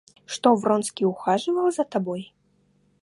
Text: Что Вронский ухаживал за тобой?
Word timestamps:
Что 0.25 0.55
Вронский 0.55 1.05
ухаживал 1.05 1.69
за 1.71 1.83
тобой? 1.83 2.33